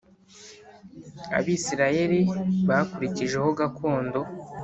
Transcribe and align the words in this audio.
abisirayeli 1.37 2.19
bakurikije 2.67 3.37
gakondo 3.59 4.19